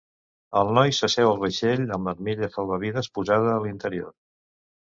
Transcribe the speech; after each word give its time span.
El 0.61 0.71
noi 0.77 0.93
s'asseu 0.99 1.29
al 1.33 1.37
vaixell 1.43 1.85
amb 1.97 2.11
l'armilla 2.11 2.51
salvavides 2.57 3.11
posada 3.19 3.55
a 3.55 3.63
l'interior. 3.67 4.13